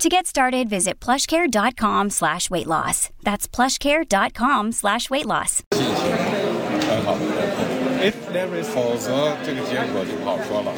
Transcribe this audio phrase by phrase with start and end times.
[0.00, 3.08] To get started, visit plushcare.com slash weight loss.
[3.24, 5.62] That's plushcare.com slash weight loss.
[5.72, 7.16] 很好，
[8.04, 10.70] If there is 否则这个结果就不好说了。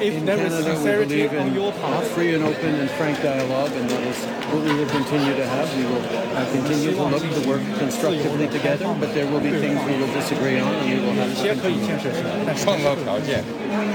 [0.00, 2.78] if In there is Canada, we sincerity believe on in your part, free and open
[2.78, 4.16] and frank dialogue, and that is
[4.48, 5.68] what we will continue to have.
[5.76, 9.82] We will uh, continue to look to work constructively together, but there will be things
[9.84, 11.86] we will disagree on, and we will have 些 to 可以 continue.
[11.86, 12.30] 建设起来。
[12.46, 13.44] 但是创造条件，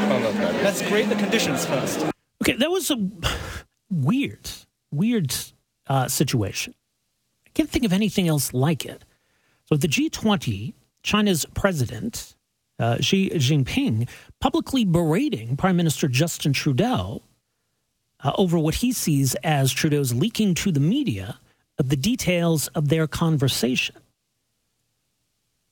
[0.07, 0.61] 创造条件。
[0.63, 2.05] Let's create the conditions first.
[2.43, 2.97] Okay, that was a
[3.90, 4.50] weird,
[4.90, 5.34] weird
[5.86, 6.74] uh, situation.
[7.46, 9.04] I can't think of anything else like it.
[9.66, 12.36] So, the G20, China's president,
[12.78, 14.08] uh, Xi Jinping,
[14.40, 17.22] publicly berating Prime Minister Justin Trudeau
[18.22, 21.38] uh, over what he sees as Trudeau's leaking to the media
[21.78, 23.96] of the details of their conversation.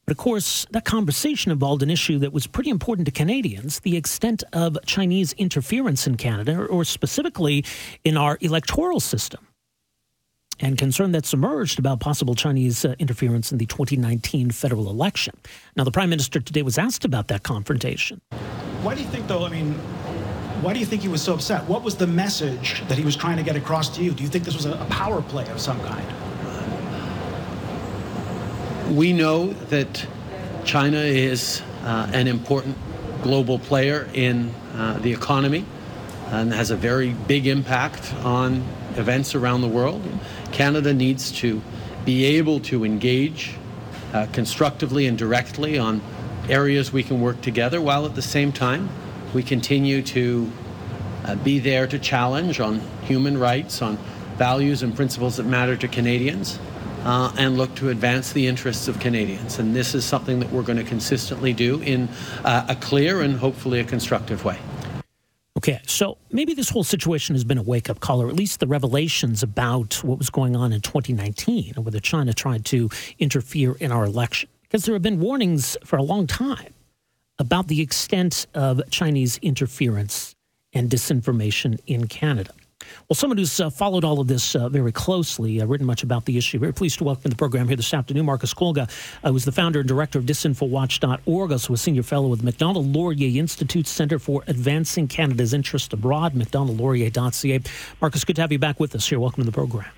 [0.07, 3.97] But of course, that conversation involved an issue that was pretty important to Canadians the
[3.97, 7.65] extent of Chinese interference in Canada, or specifically
[8.05, 9.49] in our electoral system,
[10.61, 15.35] and concern that's emerged about possible Chinese uh, interference in the 2019 federal election.
[15.75, 18.21] Now, the Prime Minister today was asked about that confrontation.
[18.83, 19.45] Why do you think, though?
[19.45, 19.73] I mean,
[20.63, 21.65] why do you think he was so upset?
[21.65, 24.13] What was the message that he was trying to get across to you?
[24.13, 26.07] Do you think this was a, a power play of some kind?
[28.91, 30.07] We know that
[30.65, 32.79] China is uh, an important
[33.23, 35.65] global player in uh, the economy
[36.29, 38.65] and has a very big impact on
[38.95, 40.03] events around the world.
[40.53, 41.61] Canada needs to
[42.05, 43.57] be able to engage
[44.13, 46.01] uh, constructively and directly on
[46.49, 48.89] areas we can work together, while at the same time
[49.35, 50.51] we continue to
[51.25, 53.99] uh, be there to challenge on human rights, on
[54.37, 56.61] values and principles that matter to Canadians,
[57.07, 59.61] uh, and look to advance the interests of Canadians.
[59.61, 62.09] And this is something that we're going to consistently do in
[62.45, 64.59] uh, a clear and hopefully a constructive way.
[65.57, 68.61] Okay, so maybe this whole situation has been a wake up call, or at least
[68.61, 73.77] the revelations about what was going on in 2019 and whether China tried to interfere
[73.81, 74.51] in our election.
[74.63, 76.75] Because there have been warnings for a long time
[77.39, 80.35] about the extent of Chinese interference
[80.73, 82.53] and disinformation in Canada.
[83.09, 86.25] Well, someone who's uh, followed all of this uh, very closely, uh, written much about
[86.25, 86.59] the issue.
[86.59, 88.91] Very pleased to welcome to the program here this afternoon Marcus Kolga,
[89.23, 93.39] uh, who's the founder and director of disinfowatch.org, also a senior fellow with Macdonald Laurier
[93.39, 97.61] Institute Center for Advancing Canada's Interest Abroad, macdonaldlaurier.ca.
[98.01, 99.21] Marcus, good to have you back with us here.
[99.21, 99.91] Welcome to the program.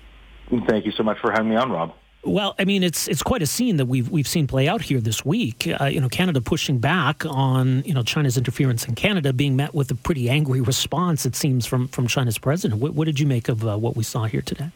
[0.67, 1.93] Thank you so much for having me on, Rob.
[2.23, 4.99] Well, I mean, it's it's quite a scene that we've we've seen play out here
[4.99, 5.69] this week.
[5.79, 9.73] Uh, you know, Canada pushing back on you know China's interference in Canada, being met
[9.73, 11.25] with a pretty angry response.
[11.25, 12.81] It seems from from China's president.
[12.81, 14.71] What, what did you make of uh, what we saw here today?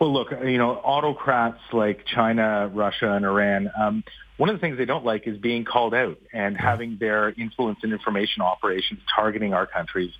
[0.00, 3.70] Well, look, you know, autocrats like China, Russia, and Iran.
[3.78, 4.04] Um,
[4.36, 7.80] one of the things they don't like is being called out and having their influence
[7.82, 10.12] and information operations targeting our countries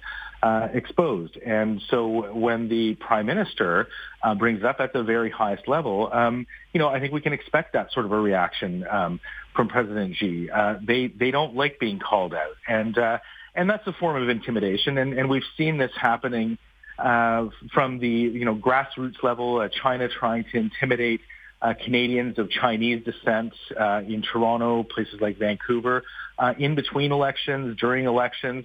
[0.43, 1.37] uh, exposed.
[1.37, 3.89] And so when the prime minister
[4.23, 7.33] uh, brings up at the very highest level, um, you know, I think we can
[7.33, 9.21] expect that sort of a reaction um,
[9.55, 10.51] from President Xi.
[10.51, 13.19] Uh, they they don't like being called out, and uh,
[13.55, 14.99] and that's a form of intimidation.
[14.99, 16.59] And, and we've seen this happening
[16.99, 19.69] uh, from the you know grassroots level.
[19.83, 21.21] China trying to intimidate.
[21.61, 26.05] Uh, Canadians of Chinese descent uh, in Toronto, places like Vancouver,
[26.39, 28.65] uh, in between elections, during elections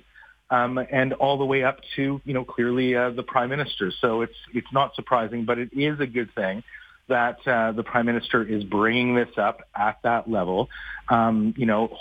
[0.54, 3.92] um, and all the way up to you know clearly uh, the prime minister.
[4.02, 6.64] So it's it's not surprising, but it is a good thing
[7.10, 10.70] that uh, the prime minister is bringing this up at that level.
[11.10, 11.98] Um, you know,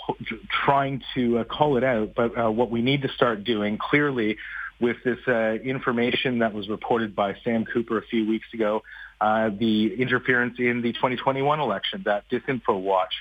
[0.65, 2.13] trying to uh, call it out.
[2.15, 4.37] But uh, what we need to start doing clearly
[4.79, 8.83] with this uh, information that was reported by Sam Cooper a few weeks ago,
[9.19, 13.13] uh, the interference in the 2021 election that DisinfoWatch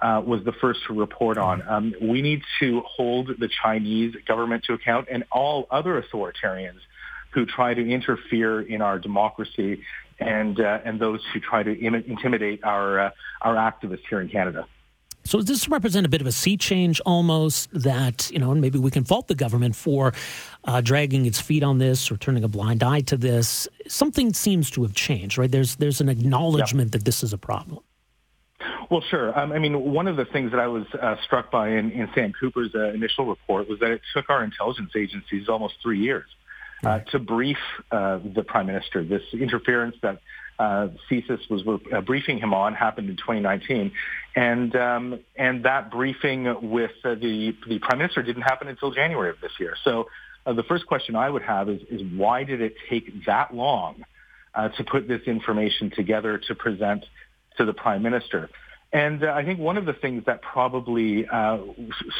[0.00, 1.62] uh, was the first to report on.
[1.68, 6.80] Um, we need to hold the Chinese government to account and all other authoritarians
[7.30, 9.82] who try to interfere in our democracy
[10.18, 13.10] and uh, and those who try to Im- intimidate our uh,
[13.42, 14.66] our activists here in Canada.
[15.24, 18.62] So does this represent a bit of a sea change almost that, you know, and
[18.62, 20.14] maybe we can fault the government for
[20.64, 23.68] uh, dragging its feet on this or turning a blind eye to this.
[23.86, 25.50] Something seems to have changed, right?
[25.50, 27.80] There's there's an acknowledgement that this is a problem.
[28.90, 29.38] Well, sure.
[29.38, 32.08] Um, I mean, one of the things that I was uh, struck by in, in
[32.14, 36.26] Sam Cooper's uh, initial report was that it took our intelligence agencies almost three years
[36.84, 37.58] uh, to brief
[37.90, 39.04] uh, the prime minister.
[39.04, 40.20] This interference that
[40.58, 43.92] uh, CSIS was uh, briefing him on happened in 2019,
[44.34, 49.30] and um, and that briefing with uh, the the prime minister didn't happen until January
[49.30, 49.76] of this year.
[49.84, 50.08] So
[50.46, 54.02] uh, the first question I would have is is why did it take that long
[54.54, 57.04] uh, to put this information together to present
[57.58, 58.48] to the prime minister?
[58.92, 61.58] And uh, I think one of the things that probably uh,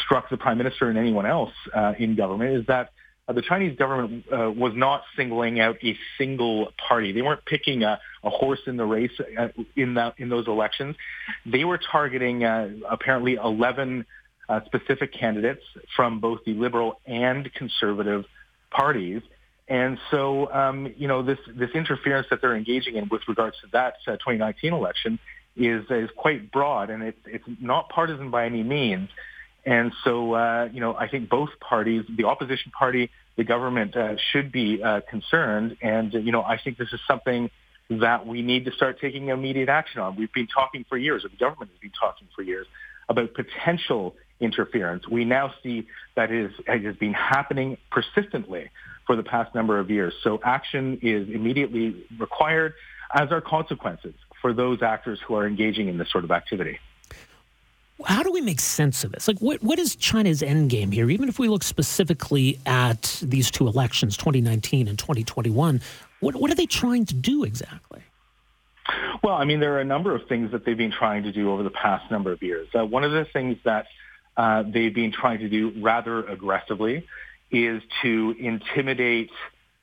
[0.04, 2.90] struck the prime minister and anyone else uh, in government is that
[3.26, 7.12] uh, the Chinese government uh, was not singling out a single party.
[7.12, 10.96] They weren't picking a, a horse in the race uh, in that in those elections.
[11.46, 14.06] They were targeting apparently 11
[14.48, 15.62] uh, specific candidates
[15.94, 18.24] from both the liberal and conservative
[18.70, 19.22] parties.
[19.68, 23.66] And so, um, you know, this this interference that they're engaging in with regards to
[23.72, 25.18] that uh, 2019 election
[25.56, 29.10] is is quite broad, and it's it's not partisan by any means.
[29.66, 34.16] And so, uh, you know, I think both parties, the opposition party, the government, uh,
[34.32, 35.76] should be uh, concerned.
[35.82, 37.50] And, you know, I think this is something
[37.90, 40.16] that we need to start taking immediate action on.
[40.16, 42.66] We've been talking for years, or the government has been talking for years,
[43.10, 45.08] about potential interference.
[45.08, 48.70] We now see that it, is, it has been happening persistently
[49.06, 50.14] for the past number of years.
[50.22, 52.74] So action is immediately required,
[53.12, 56.78] as are consequences for those actors who are engaging in this sort of activity
[58.04, 59.26] how do we make sense of this?
[59.26, 61.10] Like, what, what is China's end game here?
[61.10, 65.80] Even if we look specifically at these two elections, 2019 and 2021,
[66.20, 68.02] what, what are they trying to do exactly?
[69.22, 71.50] Well, I mean, there are a number of things that they've been trying to do
[71.50, 72.68] over the past number of years.
[72.74, 73.86] Uh, one of the things that
[74.38, 77.04] uh, they've been trying to do rather aggressively
[77.50, 79.30] is to intimidate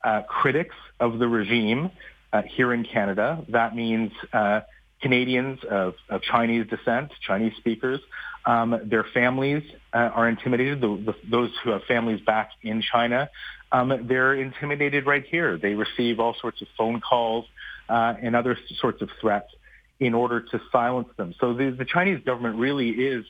[0.04, 1.92] uh, critics of the regime
[2.32, 3.44] uh, here in Canada.
[3.50, 4.62] That means uh,
[5.02, 8.00] Canadians of, of Chinese descent, Chinese speakers.
[8.46, 9.64] Um, their families
[9.94, 10.80] uh, are intimidated.
[10.80, 13.30] The, the, those who have families back in China,
[13.74, 15.58] um, they're intimidated right here.
[15.58, 17.46] They receive all sorts of phone calls
[17.90, 19.52] and other sorts of threats
[20.00, 21.34] in order to silence them.
[21.40, 23.26] So the, the Chinese government really is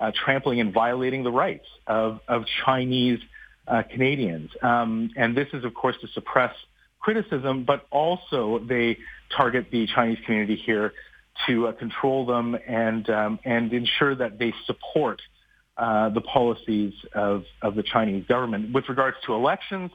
[0.00, 3.20] uh, trampling and violating the rights of, of Chinese
[3.68, 4.50] uh, Canadians.
[4.62, 6.54] Um, and this is, of course, to suppress
[6.98, 8.98] criticism, but also they
[9.36, 10.92] target the Chinese community here
[11.46, 15.22] to uh, control them and um, and ensure that they support
[15.76, 18.74] uh, the policies of, of the Chinese government.
[18.74, 19.90] With regards to elections,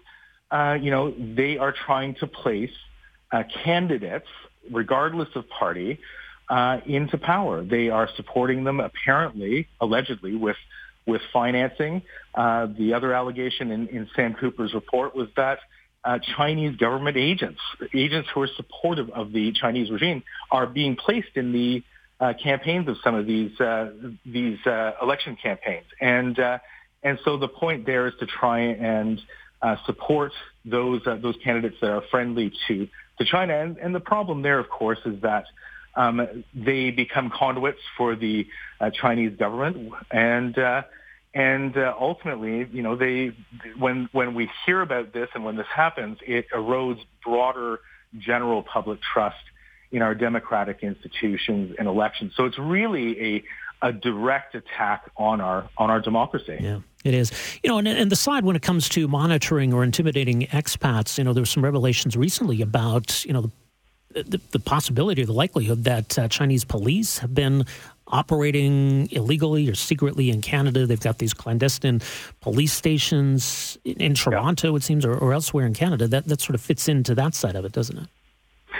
[0.49, 2.71] uh, you know, they are trying to place
[3.31, 4.27] uh, candidates,
[4.71, 5.99] regardless of party,
[6.49, 7.63] uh, into power.
[7.63, 10.57] They are supporting them, apparently, allegedly, with
[11.07, 12.01] with financing.
[12.33, 15.59] Uh, the other allegation in, in Sam Cooper's report was that
[16.03, 17.59] uh, Chinese government agents,
[17.93, 21.83] agents who are supportive of the Chinese regime, are being placed in the
[22.19, 23.91] uh, campaigns of some of these uh,
[24.25, 26.59] these uh, election campaigns, and uh,
[27.03, 29.21] and so the point there is to try and
[29.61, 30.31] uh, support
[30.63, 32.87] those those candidates that are friendly to
[33.17, 35.45] to China, and, and the problem there, of course, is that.
[35.95, 38.47] Um, they become conduits for the
[38.93, 40.57] Chinese government, and
[41.35, 43.31] and uh, ultimately, you know, they
[43.77, 47.79] when when we hear about this and when this happens, it erodes broader
[48.17, 49.35] general public trust
[49.91, 52.31] in our democratic institutions and elections.
[52.37, 53.43] So it's really a
[53.81, 56.57] a direct attack on our on our democracy.
[56.59, 56.79] Yeah.
[57.03, 57.31] It is,
[57.63, 61.23] you know, and, and the side when it comes to monitoring or intimidating expats, you
[61.23, 63.51] know, there were some revelations recently about, you know, the,
[64.15, 67.65] the, the possibility or the likelihood that uh, Chinese police have been
[68.07, 70.85] operating illegally or secretly in Canada.
[70.85, 72.01] They've got these clandestine
[72.41, 74.77] police stations in, in Toronto, yeah.
[74.77, 76.07] it seems, or, or, elsewhere in Canada.
[76.07, 78.07] That that sort of fits into that side of it, doesn't it?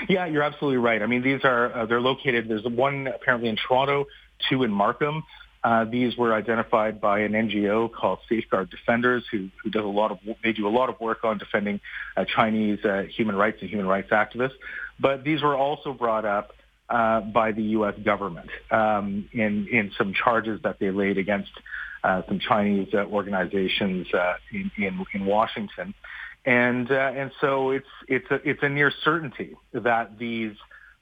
[0.10, 1.02] Yeah, you're absolutely right.
[1.02, 2.48] I mean, these are uh, they're located.
[2.48, 4.06] There's one apparently in Toronto,
[4.50, 5.24] two in Markham.
[5.66, 10.12] Uh, these were identified by an NGO called Safeguard Defenders, who, who does a lot
[10.12, 11.80] of they do a lot of work on defending
[12.16, 14.54] uh, Chinese uh, human rights and human rights activists.
[15.00, 16.52] But these were also brought up
[16.88, 17.96] uh, by the U.S.
[18.04, 21.52] government um, in in some charges that they laid against
[22.04, 24.06] uh, some Chinese organizations
[24.52, 25.96] in, in, in Washington,
[26.46, 30.56] and and so it's it's a it's a near certainty that these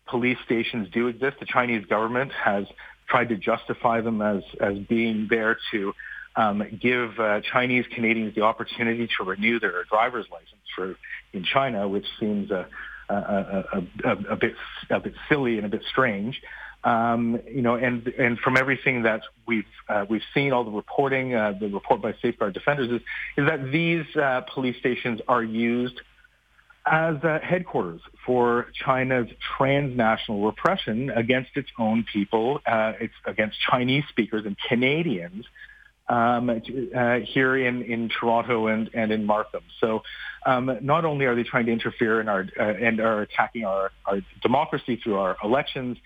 [0.08, 1.38] police stations do exist.
[1.42, 2.66] The Chinese government has
[3.08, 5.94] tried to justify them as as being there to
[6.36, 10.96] um, give uh, Chinese Canadians the opportunity to renew their driver's license for
[11.34, 12.68] in China, which seems a
[13.10, 14.56] a, a, a, bit
[14.90, 16.42] a bit silly and a bit strange.
[16.84, 21.34] Um, you know, and and from everything that we've uh, we've seen, all the reporting,
[21.34, 23.02] uh, the report by Safeguard Defenders is
[23.38, 26.02] is that these uh, police stations are used
[26.86, 34.04] as uh, headquarters for China's transnational repression against its own people, uh, it's against Chinese
[34.10, 35.46] speakers and Canadians
[36.10, 39.64] um, uh, here in, in Toronto and, and in Markham.
[39.80, 40.04] So
[40.46, 43.92] um, not only are they trying to interfere in our uh, and are attacking our,
[44.06, 45.98] our democracy through our elections,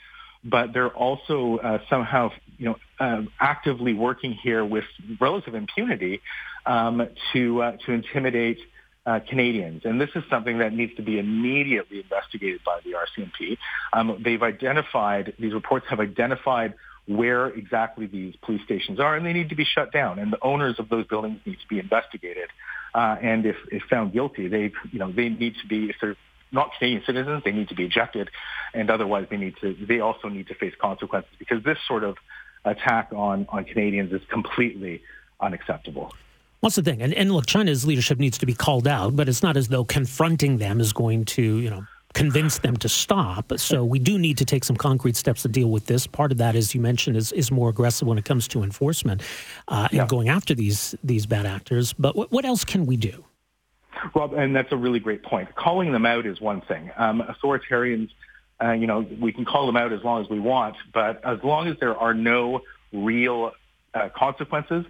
[0.43, 4.85] but they're also uh, somehow, you know, uh, actively working here with
[5.19, 6.21] relative impunity
[6.67, 8.59] um, to uh, to intimidate
[9.07, 9.83] uh, Canadians.
[9.85, 13.57] And this is something that needs to be immediately investigated by the RCMP.
[13.93, 16.73] Um, they've identified these reports have identified
[17.07, 20.19] where exactly these police stations are, and they need to be shut down.
[20.19, 22.49] And the owners of those buildings need to be investigated.
[22.93, 26.17] Uh, and if, if found guilty, they you know they need to be if they're
[26.51, 28.29] not Canadian citizens, they need to be ejected,
[28.73, 32.17] and otherwise they need to they also need to face consequences because this sort of
[32.65, 35.01] attack on on Canadians is completely
[35.39, 36.11] unacceptable.
[36.59, 37.01] What's the thing?
[37.01, 39.83] And, and look, China's leadership needs to be called out, but it's not as though
[39.83, 43.53] confronting them is going to, you know, convince them to stop.
[43.57, 46.07] So we do need to take some concrete steps to deal with this.
[46.07, 49.21] Part of that, as you mentioned, is, is more aggressive when it comes to enforcement
[49.67, 50.07] uh, and yeah.
[50.07, 51.93] going after these these bad actors.
[51.93, 53.23] But what, what else can we do?
[54.15, 55.53] Rob, and that's a really great point.
[55.55, 56.91] Calling them out is one thing.
[56.97, 58.09] Um, authoritarians,
[58.63, 61.43] uh, you know, we can call them out as long as we want, but as
[61.43, 62.61] long as there are no
[62.91, 63.51] real
[63.93, 64.85] uh, consequences,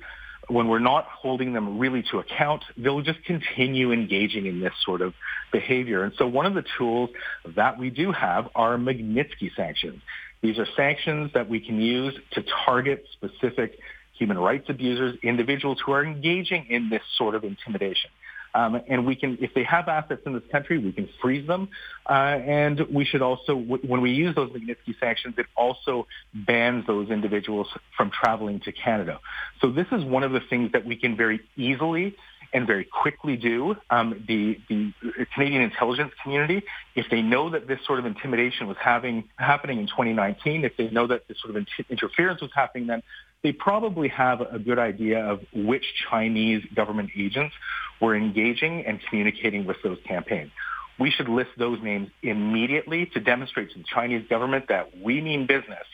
[0.48, 5.02] when we're not holding them really to account, they'll just continue engaging in this sort
[5.02, 5.14] of
[5.52, 6.04] behavior.
[6.04, 7.10] And so one of the tools
[7.56, 10.02] that we do have are Magnitsky sanctions.
[10.42, 13.78] These are sanctions that we can use to target specific
[14.14, 18.10] human rights abusers, individuals who are engaging in this sort of intimidation.
[18.58, 21.70] Um, and we can, if they have assets in this country, we can freeze them.
[22.10, 27.12] Uh, and we should also, when we use those Magnitsky sanctions, it also bans those
[27.12, 29.20] individuals from traveling to Canada.
[29.62, 32.16] So this is one of the things that we can very easily
[32.52, 33.76] and very quickly do.
[33.92, 34.92] Um, the, the
[35.36, 36.64] Canadian intelligence community,
[36.96, 40.90] if they know that this sort of intimidation was having happening in 2019, if they
[40.90, 43.04] know that this sort of inter- interference was happening then,
[43.44, 47.56] they probably have a good idea of which Chinese government agents
[48.02, 50.52] were engaging and communicating with those campaigns.
[51.00, 55.46] We should list those names immediately to demonstrate to the Chinese government that we mean
[55.46, 55.86] business.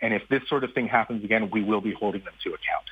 [0.00, 2.86] And if this sort of thing happens again, we will be holding them to account.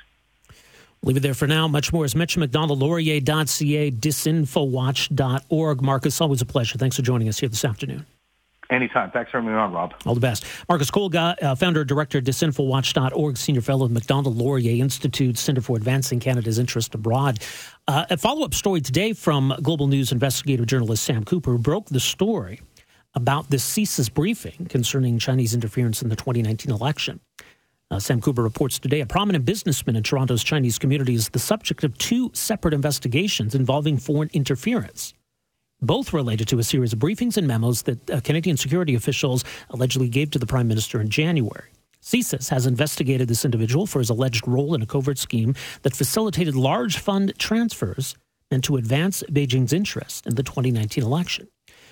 [1.03, 1.67] Leave it there for now.
[1.67, 2.45] Much more is mentioned.
[2.51, 5.81] MacDonaldLaurier.ca, disinfowatch.org.
[5.81, 6.77] Marcus, always a pleasure.
[6.77, 8.05] Thanks for joining us here this afternoon.
[8.71, 9.11] Anytime.
[9.11, 9.93] Thanks for having me on, Rob.
[10.05, 10.45] All the best.
[10.69, 15.59] Marcus Kolga, uh, founder and director of disinfowatch.org, senior fellow of Macdonald Laurier Institute, Center
[15.59, 17.39] for Advancing Canada's Interest Abroad.
[17.89, 21.87] Uh, a follow up story today from Global News investigative journalist Sam Cooper, who broke
[21.87, 22.61] the story
[23.13, 27.19] about the CSIS briefing concerning Chinese interference in the 2019 election.
[27.89, 31.83] Uh, Sam Cooper reports today a prominent businessman in Toronto's Chinese community is the subject
[31.83, 35.13] of two separate investigations involving foreign interference
[35.81, 40.09] both related to a series of briefings and memos that uh, Canadian security officials allegedly
[40.09, 41.69] gave to the Prime Minister in January.
[42.01, 46.55] CSIS has investigated this individual for his alleged role in a covert scheme that facilitated
[46.55, 48.15] large fund transfers
[48.49, 51.47] and to advance Beijing's interest in the 2019 election.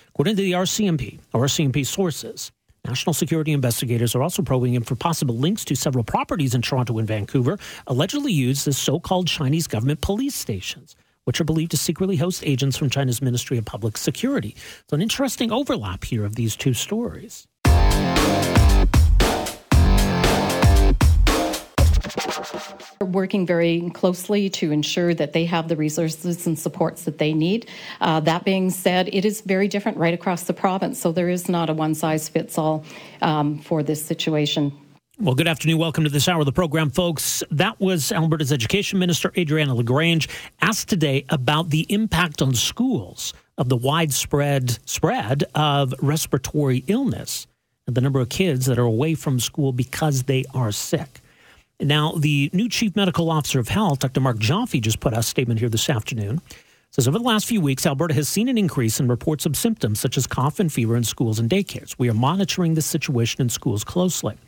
[0.08, 2.50] According to the RCMP, or RCMP sources,
[2.84, 6.98] national security investigators are also probing him for possible links to several properties in Toronto
[6.98, 11.76] and Vancouver, allegedly used as so called Chinese government police stations which are believed to
[11.76, 14.54] secretly host agents from China's Ministry of Public Security.
[14.88, 17.46] So, an interesting overlap here of these two stories.
[23.00, 27.68] working very closely to ensure that they have the resources and supports that they need.
[28.00, 31.48] Uh, that being said, it is very different right across the province, so there is
[31.48, 32.84] not a one size fits all
[33.22, 34.72] um, for this situation.
[35.22, 35.76] Well, good afternoon.
[35.76, 37.42] Welcome to this hour of the program, folks.
[37.50, 40.30] That was Alberta's Education Minister, Adriana LaGrange,
[40.62, 47.46] asked today about the impact on schools of the widespread spread of respiratory illness
[47.86, 51.20] and the number of kids that are away from school because they are sick.
[51.78, 54.22] Now, the new Chief Medical Officer of Health, Dr.
[54.22, 56.40] Mark Joffe, just put out a statement here this afternoon.
[56.48, 56.54] It
[56.92, 60.00] Says over the last few weeks, Alberta has seen an increase in reports of symptoms
[60.00, 61.94] such as cough and fever in schools and daycares.
[61.98, 64.38] We are monitoring the situation in schools closely.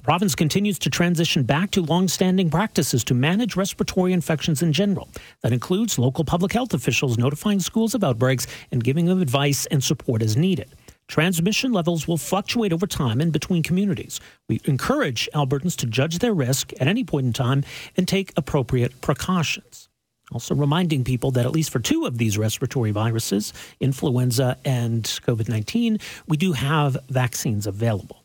[0.00, 5.10] The province continues to transition back to long-standing practices to manage respiratory infections in general.
[5.42, 9.84] That includes local public health officials notifying schools of outbreaks and giving them advice and
[9.84, 10.70] support as needed.
[11.06, 14.20] Transmission levels will fluctuate over time and between communities.
[14.48, 17.62] We encourage Albertans to judge their risk at any point in time
[17.94, 19.90] and take appropriate precautions.
[20.32, 25.50] Also, reminding people that at least for two of these respiratory viruses, influenza and COVID
[25.50, 28.19] 19, we do have vaccines available.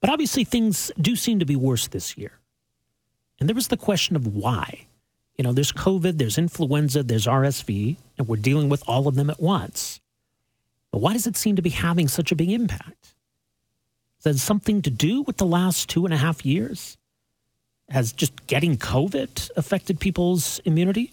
[0.00, 2.32] But obviously, things do seem to be worse this year.
[3.40, 4.86] And there was the question of why.
[5.36, 9.30] You know, there's COVID, there's influenza, there's RSV, and we're dealing with all of them
[9.30, 10.00] at once.
[10.90, 13.14] But why does it seem to be having such a big impact?
[14.18, 16.96] Is that something to do with the last two and a half years?
[17.88, 21.12] Has just getting COVID affected people's immunity?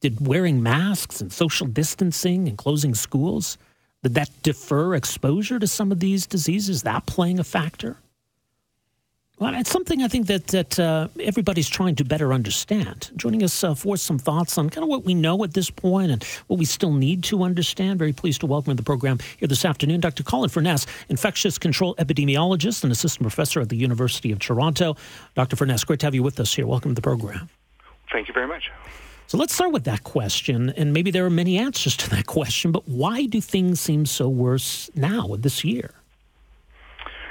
[0.00, 3.56] Did wearing masks and social distancing and closing schools,
[4.02, 6.82] did that defer exposure to some of these diseases?
[6.82, 7.98] That playing a factor?
[9.38, 13.10] Well, it's something I think that that uh, everybody's trying to better understand.
[13.16, 16.12] Joining us uh, for some thoughts on kind of what we know at this point
[16.12, 17.98] and what we still need to understand.
[17.98, 20.22] Very pleased to welcome to the program here this afternoon, Dr.
[20.22, 24.96] Colin Furness, infectious control epidemiologist and assistant professor at the University of Toronto.
[25.34, 25.56] Dr.
[25.56, 26.66] Furness, great to have you with us here.
[26.66, 27.48] Welcome to the program.
[28.12, 28.70] Thank you very much.
[29.32, 32.70] So let's start with that question, and maybe there are many answers to that question.
[32.70, 35.94] But why do things seem so worse now this year?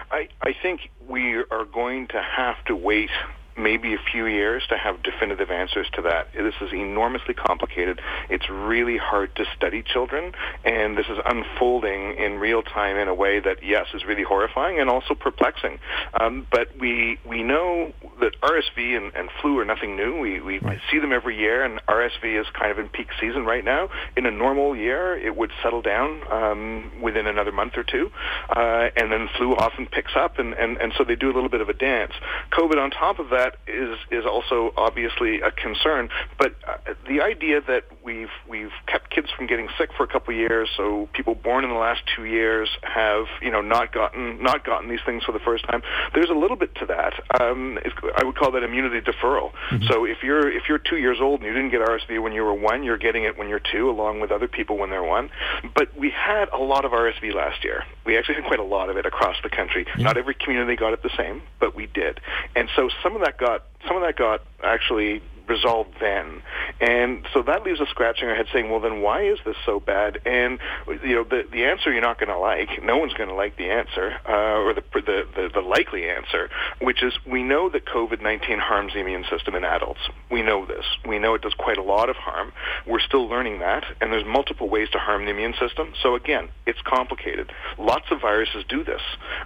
[0.10, 3.12] I, I think we are going to have to wait
[3.58, 6.28] maybe a few years to have definitive answers to that.
[6.34, 8.00] This is enormously complicated.
[8.30, 13.14] It's really hard to study children, and this is unfolding in real time in a
[13.14, 15.80] way that, yes, is really horrifying and also perplexing.
[16.20, 20.20] Um, but we we know that RSV and, and flu are nothing new.
[20.20, 20.80] We we right.
[20.92, 23.90] see them every year, and RSV is kind of in peak season right now.
[24.16, 28.12] In a normal year, it would settle down um, within another month or two,
[28.50, 31.50] uh, and then flu often picks up, and, and, and so they do a little
[31.50, 32.14] bit of a dance.
[32.52, 36.10] COVID on top of that is is also obviously a concern.
[36.38, 40.34] But uh, the idea that we've we've kept kids from getting sick for a couple
[40.34, 44.42] of years, so people born in the last two years have you know not gotten
[44.42, 45.82] not gotten these things for the first time.
[46.14, 47.14] There's a little bit to that.
[47.42, 47.80] Um,
[48.16, 49.52] I would call that immunity deferral.
[49.72, 49.84] Mm-hmm.
[49.90, 52.44] So if you're if you're two years old and you didn't get RSV when you
[52.44, 55.30] were one, you're getting it when you're two, along with other people when they're one.
[55.76, 57.84] But we had a lot of RSV last year.
[58.06, 59.86] We actually had quite a lot of it across the country.
[59.98, 60.04] Yeah.
[60.04, 62.20] Not every community got it the same, but we did.
[62.56, 66.42] And so some of that got some of that got actually resolved then.
[66.80, 69.80] And so that leaves us scratching our head saying, well, then why is this so
[69.80, 70.20] bad?
[70.26, 70.60] And,
[71.04, 73.58] you know, the, the answer you're not going to like, no one's going to like
[73.58, 77.86] the answer, uh, or the, the, the, the likely answer, which is we know that
[77.86, 80.00] COVID-19 harms the immune system in adults.
[80.30, 80.86] We know this.
[81.06, 82.54] We know it does quite a lot of harm.
[82.88, 85.94] We're still learning that, and there's multiple ways to harm the immune system.
[86.02, 87.52] So again, it's complicated.
[87.78, 89.02] Lots of viruses do this.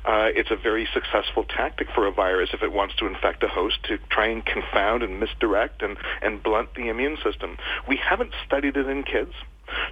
[0.05, 3.47] Uh, it's a very successful tactic for a virus if it wants to infect a
[3.47, 7.57] host to try and confound and misdirect and, and blunt the immune system.
[7.87, 9.33] We haven't studied it in kids.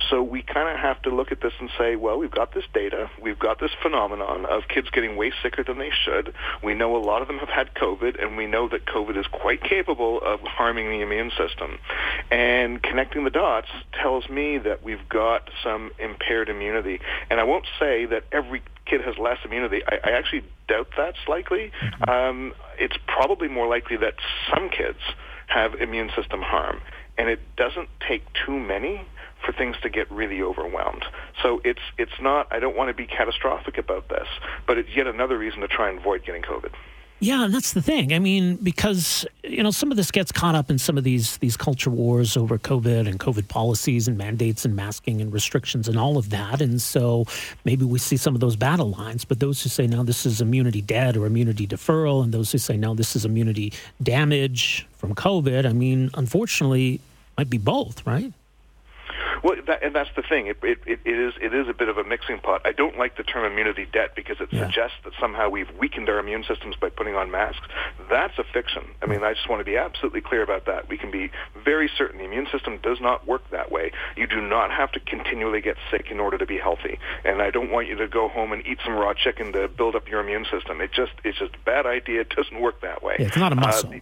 [0.09, 2.65] So we kind of have to look at this and say, well, we've got this
[2.73, 6.33] data, we've got this phenomenon of kids getting way sicker than they should.
[6.61, 9.25] We know a lot of them have had COVID, and we know that COVID is
[9.27, 11.79] quite capable of harming the immune system.
[12.31, 16.99] And connecting the dots tells me that we've got some impaired immunity.
[17.29, 19.81] And I won't say that every kid has less immunity.
[19.87, 21.71] I, I actually doubt that's likely.
[21.81, 22.09] Mm-hmm.
[22.09, 24.15] Um, it's probably more likely that
[24.53, 24.99] some kids
[25.47, 26.81] have immune system harm.
[27.17, 29.05] And it doesn't take too many
[29.45, 31.05] for things to get really overwhelmed.
[31.41, 32.47] So it's it's not.
[32.51, 34.27] I don't want to be catastrophic about this,
[34.65, 36.71] but it's yet another reason to try and avoid getting COVID.
[37.23, 38.11] Yeah, and that's the thing.
[38.11, 41.37] I mean, because you know some of this gets caught up in some of these
[41.37, 45.97] these culture wars over COVID and COVID policies and mandates and masking and restrictions and
[45.97, 47.25] all of that, and so
[47.63, 49.23] maybe we see some of those battle lines.
[49.23, 52.57] But those who say now this is immunity dead or immunity deferral, and those who
[52.57, 56.99] say now this is immunity damage from COVID, I mean, unfortunately,
[57.37, 58.33] might be both, right?
[59.43, 60.47] Well, that, and that's the thing.
[60.47, 62.61] It, it, it is it is a bit of a mixing pot.
[62.65, 64.65] I don't like the term immunity debt because it yeah.
[64.65, 67.67] suggests that somehow we've weakened our immune systems by putting on masks.
[68.09, 68.83] That's a fiction.
[69.01, 70.87] I mean, I just want to be absolutely clear about that.
[70.87, 71.29] We can be
[71.61, 73.91] very certain the immune system does not work that way.
[74.15, 76.97] You do not have to continually get sick in order to be healthy.
[77.25, 79.95] And I don't want you to go home and eat some raw chicken to build
[79.95, 80.79] up your immune system.
[80.79, 82.21] It just it's just a bad idea.
[82.21, 83.17] It doesn't work that way.
[83.19, 83.89] Yeah, it's not a muscle.
[83.89, 83.99] Uh,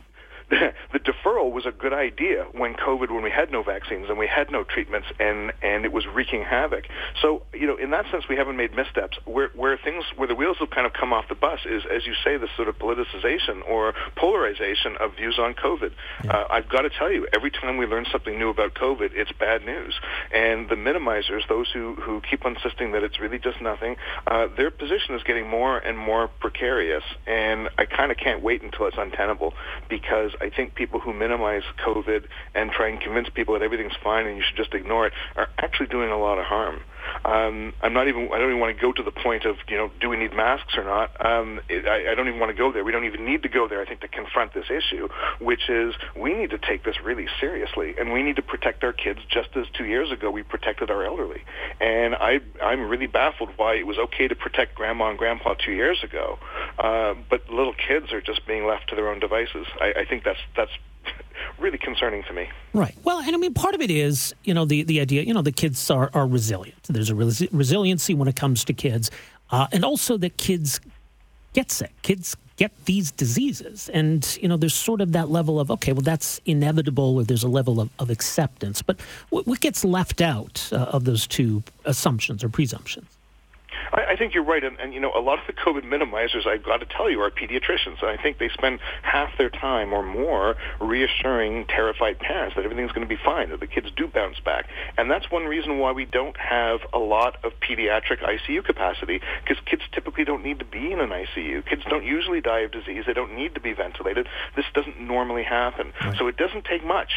[0.92, 4.28] the deferral was a good idea when COVID, when we had no vaccines and we
[4.28, 6.88] had no treatments, and and it was wreaking havoc.
[7.22, 9.18] So you know, in that sense, we haven't made missteps.
[9.24, 12.06] Where where things where the wheels have kind of come off the bus is, as
[12.06, 15.94] you say, the sort of politicization or polarization of views on COVID.
[16.26, 16.32] Yeah.
[16.32, 19.32] Uh, I've got to tell you, every time we learn something new about COVID, it's
[19.32, 19.98] bad news.
[20.34, 23.96] And the minimizers, those who who keep insisting that it's really just nothing,
[24.28, 27.04] uh, their position is getting more and more precarious.
[27.26, 29.54] And I kind of can't wait until it's untenable
[29.88, 32.26] because I think people who minimize COVID
[32.56, 35.50] and try and convince people that everything's fine and you should just ignore it are
[35.60, 36.82] actually doing a lot of harm.
[37.26, 38.30] Um, I'm not even.
[38.34, 40.34] I don't even want to go to the point of you know, do we need
[40.34, 41.10] masks or not?
[41.24, 42.84] Um, it, I, I don't even want to go there.
[42.84, 43.82] We don't even need to go there.
[43.82, 45.08] I think to confront this issue,
[45.40, 48.94] which is we need to take this really seriously, and we need to protect our
[48.94, 51.44] kids just as two years ago we protected our elderly.
[51.80, 55.74] And I, I'm really baffled why it was okay to protect grandma and grandpa two
[55.74, 56.40] years ago,
[56.80, 59.68] uh, but little kids are just being left to their own devices.
[59.80, 60.72] I, I think that's that's
[61.62, 62.50] really concerning to me.
[62.74, 62.96] Right.
[63.04, 65.42] Well, and I mean, part of it is, you know, the, the idea, you know,
[65.42, 66.84] the kids are, are resilient.
[66.90, 69.12] There's a resi- resiliency when it comes to kids,
[69.52, 70.80] uh, and also that kids
[71.54, 71.94] get sick.
[72.02, 73.90] Kids get these diseases.
[73.90, 77.44] And, you know, there's sort of that level of, okay, well, that's inevitable, or there's
[77.44, 78.82] a level of, of acceptance.
[78.82, 83.08] But what, what gets left out uh, of those two assumptions or presumptions?
[83.92, 86.48] I, I think you're right, and, and you know, a lot of the COVID minimizers,
[86.48, 89.94] I've got to tell you, are pediatricians, and I think they spend half their time
[89.94, 94.08] or more reassuring terrified parents that everything's going to be fine, that the kids do
[94.08, 98.64] bounce back, and that's one reason why we don't have a lot of pediatric ICU
[98.64, 101.66] capacity, because kids typically don't need to be in an ICU.
[101.66, 104.28] Kids don't usually die of disease; they don't need to be ventilated.
[104.56, 106.18] This doesn't normally happen, right.
[106.18, 107.12] so it doesn't take much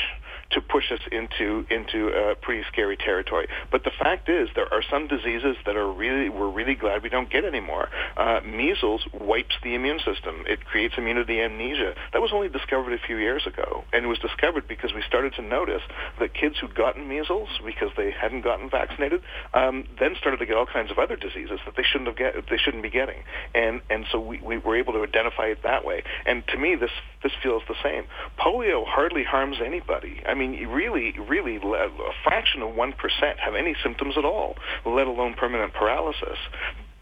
[0.55, 3.49] to push us into into uh, pretty scary territory.
[3.71, 7.09] But the fact is, there are some diseases that are really we're really glad we
[7.09, 7.89] don't get anymore.
[8.17, 10.45] Uh, measles wipes the immune system.
[10.47, 11.95] It creates immunity amnesia.
[12.13, 15.35] That was only discovered a few years ago, and it was discovered because we started
[15.35, 15.83] to notice
[16.21, 20.57] that kids who'd gotten measles because they hadn't gotten vaccinated, um, then started to get
[20.57, 23.23] all kinds of other diseases that they shouldn't have get they shouldn't be getting,
[23.55, 26.03] and and so we, we were able to identify it that way.
[26.27, 26.91] And to me, this
[27.23, 28.05] this feels the same.
[28.39, 30.23] Polio hardly harms anybody.
[30.27, 31.89] I mean, really, really, a
[32.23, 32.93] fraction of 1%
[33.39, 34.55] have any symptoms at all,
[34.87, 36.39] let alone permanent paralysis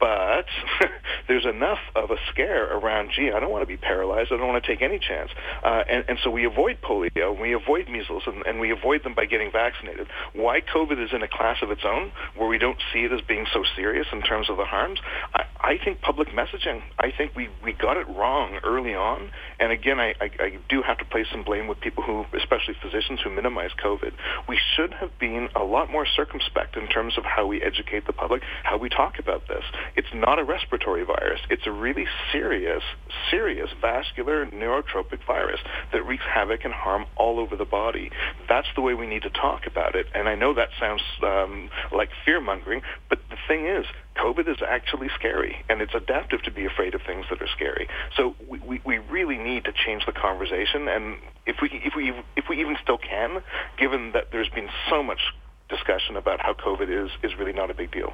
[0.02, 0.46] but
[1.28, 4.32] there's enough of a scare around, gee, I don't want to be paralyzed.
[4.32, 5.30] I don't want to take any chance.
[5.62, 9.14] Uh, and, and so we avoid polio, we avoid measles, and, and we avoid them
[9.14, 10.08] by getting vaccinated.
[10.32, 13.20] Why COVID is in a class of its own, where we don't see it as
[13.20, 14.98] being so serious in terms of the harms,
[15.34, 16.82] I, I think public messaging.
[16.98, 19.30] I think we, we got it wrong early on.
[19.60, 22.74] And again, I, I, I do have to place some blame with people who, especially
[22.82, 24.14] physicians, who minimize COVID.
[24.48, 28.12] We should have been a lot more circumspect in terms of how we educate the
[28.12, 29.62] public, how we talk about this.
[29.96, 31.40] It's not a respiratory virus.
[31.50, 32.82] It's a really serious,
[33.30, 35.60] serious vascular neurotropic virus
[35.92, 38.10] that wreaks havoc and harm all over the body.
[38.48, 40.06] That's the way we need to talk about it.
[40.14, 43.84] And I know that sounds um, like fear mongering, but the thing is,
[44.16, 47.88] COVID is actually scary, and it's adaptive to be afraid of things that are scary.
[48.16, 52.12] So we, we, we really need to change the conversation, and if we if we
[52.36, 53.42] if we even still can,
[53.78, 55.20] given that there's been so much
[55.68, 58.12] discussion about how COVID is is really not a big deal.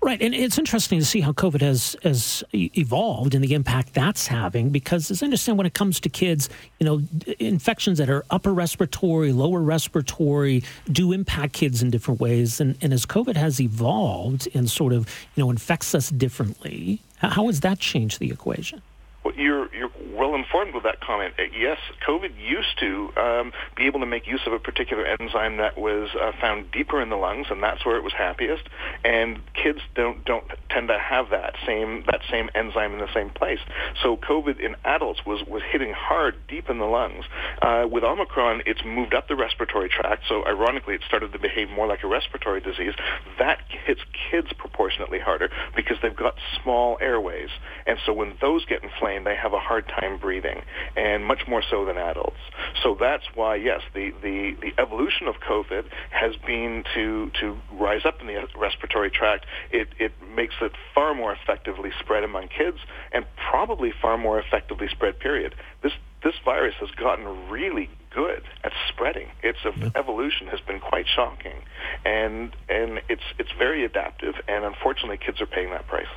[0.00, 4.28] Right, and it's interesting to see how COVID has has evolved and the impact that's
[4.28, 4.70] having.
[4.70, 7.02] Because as I understand, when it comes to kids, you know,
[7.40, 12.60] infections that are upper respiratory, lower respiratory, do impact kids in different ways.
[12.60, 17.46] And, and as COVID has evolved and sort of you know infects us differently, how
[17.46, 18.80] has that changed the equation?
[19.24, 19.74] Well, you're
[20.18, 21.34] well informed with that comment.
[21.38, 25.58] Uh, yes, COVID used to um, be able to make use of a particular enzyme
[25.58, 28.64] that was uh, found deeper in the lungs, and that's where it was happiest.
[29.04, 33.30] And kids don't don't tend to have that same that same enzyme in the same
[33.30, 33.60] place.
[34.02, 37.24] So COVID in adults was was hitting hard deep in the lungs.
[37.62, 40.24] Uh, with Omicron, it's moved up the respiratory tract.
[40.28, 42.94] So ironically, it started to behave more like a respiratory disease.
[43.38, 44.00] That hits
[44.30, 47.50] kids proportionately harder because they've got small airways,
[47.86, 50.62] and so when those get inflamed, they have a hard time breathing,
[50.96, 52.38] and much more so than adults.
[52.82, 58.06] So that's why, yes, the, the, the evolution of COVID has been to, to rise
[58.06, 59.44] up in the respiratory tract.
[59.70, 62.78] It, it makes it far more effectively spread among kids
[63.12, 65.54] and probably far more effectively spread, period.
[65.82, 65.92] This,
[66.22, 69.28] this virus has gotten really good at spreading.
[69.42, 69.58] Its
[69.94, 71.62] evolution has been quite shocking,
[72.04, 74.34] and and it's it's very adaptive.
[74.48, 76.08] And unfortunately, kids are paying that price.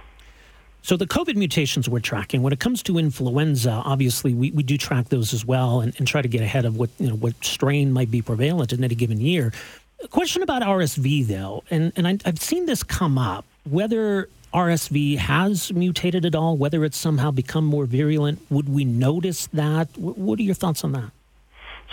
[0.84, 4.78] So the COVID mutations we're tracking, when it comes to influenza, obviously we, we do
[4.78, 7.34] track those as well and, and try to get ahead of what you know what
[7.44, 9.54] strain might be prevalent in any given year.
[10.04, 15.18] A question about RSV though, and, and I, I've seen this come up, whether RSV
[15.18, 18.40] has mutated at all, whether it's somehow become more virulent.
[18.50, 19.96] Would we notice that?
[19.98, 21.12] What are your thoughts on that?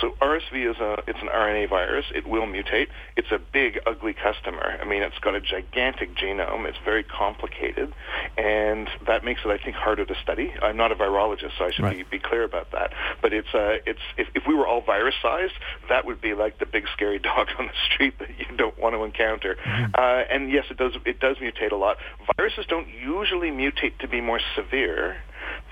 [0.00, 2.06] So RSV is a it's an RNA virus.
[2.14, 2.88] It will mutate.
[3.16, 4.78] It's a big, ugly customer.
[4.80, 6.66] I mean, it's got a gigantic genome.
[6.66, 7.92] It's very complicated,
[8.36, 10.52] and that makes it, I think, harder to study.
[10.62, 11.96] I'm not a virologist, so I should right.
[12.10, 12.92] be, be clear about that.
[13.20, 15.54] But it's uh, it's if, if we were all virus sized,
[15.88, 18.94] that would be like the big scary dog on the street that you don't want
[18.94, 19.56] to encounter.
[19.56, 19.94] Mm-hmm.
[19.94, 21.96] Uh, and yes, it does it does mutate a lot.
[22.36, 25.16] Viruses don't usually mutate to be more severe.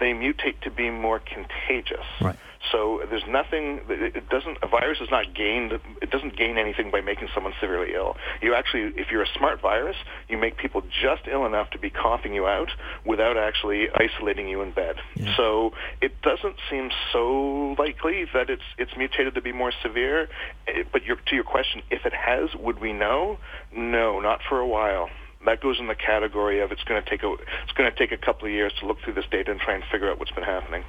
[0.01, 2.05] They mutate to be more contagious.
[2.21, 2.37] Right.
[2.73, 3.81] So there's nothing.
[3.89, 4.59] It doesn't.
[4.63, 5.73] A virus is not gained.
[6.03, 8.17] It doesn't gain anything by making someone severely ill.
[8.43, 9.97] You actually, if you're a smart virus,
[10.29, 12.71] you make people just ill enough to be coughing you out
[13.05, 14.97] without actually isolating you in bed.
[15.15, 15.37] Yeah.
[15.37, 20.29] So it doesn't seem so likely that it's it's mutated to be more severe.
[20.67, 23.39] Eh, but your, to your question, if it has, would we know?
[23.75, 25.09] No, not for a while
[25.45, 28.13] that goes in the category of it's going to take a it's going to take
[28.13, 30.33] a couple of years to look through this data and try and figure out what's
[30.33, 30.83] been happening.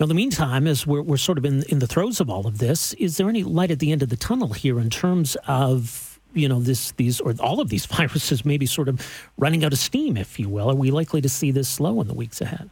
[0.00, 2.46] Now, in the meantime, as we're, we're sort of in, in the throes of all
[2.46, 5.36] of this, is there any light at the end of the tunnel here in terms
[5.46, 9.00] of, you know, this, these, or all of these viruses maybe sort of
[9.38, 10.70] running out of steam, if you will?
[10.70, 12.70] Are we likely to see this slow in the weeks ahead?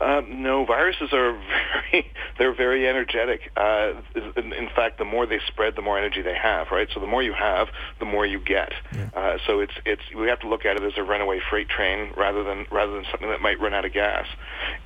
[0.00, 1.32] Um, no, viruses are
[1.92, 3.52] very they're very energetic.
[3.56, 3.92] Uh,
[4.36, 6.72] in, in, fact, the more they spread, the more energy they have.
[6.72, 6.88] Right.
[6.92, 7.68] So the more you have,
[8.00, 8.72] the more you get.
[8.92, 9.10] Yeah.
[9.14, 12.12] Uh, so it's it's we have to look at it as a runaway freight train
[12.16, 14.26] rather than rather than something that might run out of gas,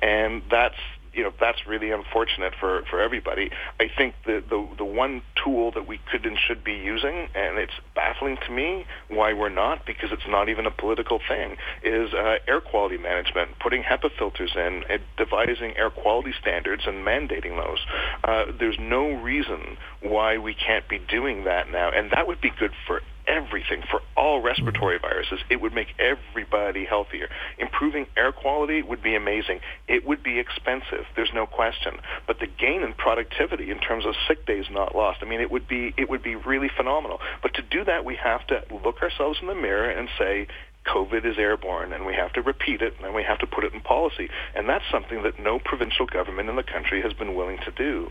[0.03, 0.77] and that's
[1.17, 3.49] you know that's really unfortunate for for everybody.
[3.79, 7.57] I think the the the one tool that we could and should be using, and
[7.57, 12.13] it's baffling to me why we're not, because it's not even a political thing, is
[12.13, 17.57] uh, air quality management, putting HEPA filters in, and devising air quality standards and mandating
[17.57, 17.79] those.
[18.23, 22.51] Uh, there's no reason why we can't be doing that now, and that would be
[22.51, 25.01] good for everything for all respiratory mm.
[25.01, 25.39] viruses.
[25.49, 27.29] It would make everybody healthier.
[27.57, 29.59] Improving air quality would be amazing.
[29.87, 31.05] It would be expensive.
[31.15, 31.95] There's no question.
[32.25, 35.51] But the gain in productivity in terms of sick days not lost, I mean, it
[35.51, 37.19] would be it would be really phenomenal.
[37.41, 40.47] But to do that, we have to look ourselves in the mirror and say,
[40.87, 43.73] COVID is airborne, and we have to repeat it, and we have to put it
[43.73, 44.29] in policy.
[44.55, 48.09] And that's something that no provincial government in the country has been willing to do.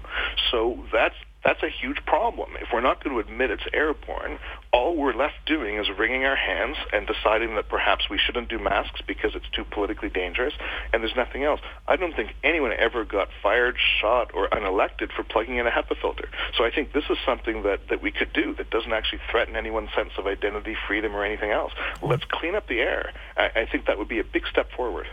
[0.50, 2.50] So that's that's a huge problem.
[2.60, 4.38] If we're not going to admit it's airborne,
[4.76, 8.58] all we're left doing is wringing our hands and deciding that perhaps we shouldn't do
[8.58, 10.52] masks because it's too politically dangerous,
[10.92, 11.60] and there's nothing else.
[11.88, 15.98] I don't think anyone ever got fired, shot, or unelected for plugging in a HEPA
[15.98, 16.28] filter.
[16.58, 19.56] So I think this is something that, that we could do that doesn't actually threaten
[19.56, 21.72] anyone's sense of identity, freedom, or anything else.
[22.02, 23.14] Let's clean up the air.
[23.34, 25.06] I, I think that would be a big step forward.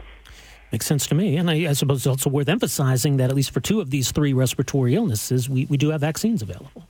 [0.74, 1.38] Makes sense to me.
[1.38, 4.12] And I, I, suppose it's also worth emphasizing that at least for two of these
[4.12, 6.86] three respiratory illnesses, we, we do have vaccines available.